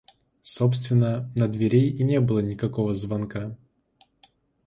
[0.41, 3.55] Собственно, на двери и не было никакого звонка.